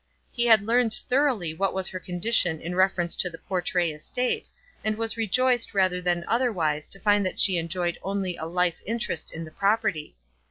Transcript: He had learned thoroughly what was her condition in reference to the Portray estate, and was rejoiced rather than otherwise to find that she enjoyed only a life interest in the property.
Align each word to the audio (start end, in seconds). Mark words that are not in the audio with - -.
He 0.31 0.47
had 0.47 0.63
learned 0.63 0.95
thoroughly 0.95 1.53
what 1.53 1.75
was 1.75 1.89
her 1.89 1.99
condition 1.99 2.59
in 2.59 2.73
reference 2.73 3.15
to 3.17 3.29
the 3.29 3.37
Portray 3.37 3.91
estate, 3.91 4.49
and 4.83 4.97
was 4.97 5.15
rejoiced 5.15 5.75
rather 5.75 6.01
than 6.01 6.25
otherwise 6.27 6.87
to 6.87 6.99
find 6.99 7.23
that 7.23 7.39
she 7.39 7.55
enjoyed 7.59 7.99
only 8.01 8.35
a 8.35 8.45
life 8.45 8.81
interest 8.83 9.31
in 9.31 9.45
the 9.45 9.51
property. 9.51 10.15